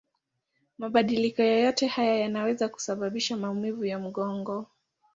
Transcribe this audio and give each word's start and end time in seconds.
Mabadiliko 0.77 1.41
yoyote 1.43 1.87
haya 1.87 2.15
yanaweza 2.17 2.69
kusababisha 2.69 3.37
maumivu 3.37 3.85
ya 3.85 3.99
mgongo. 3.99 4.65